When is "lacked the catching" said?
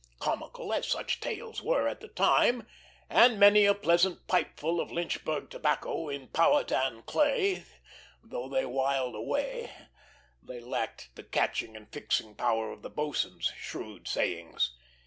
10.59-11.75